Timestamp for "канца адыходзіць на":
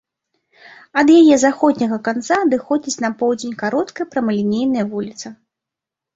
2.07-3.13